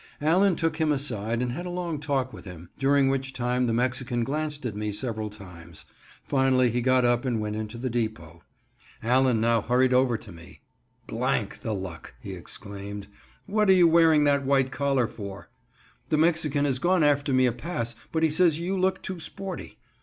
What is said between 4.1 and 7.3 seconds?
glanced at me several times. Finally he got up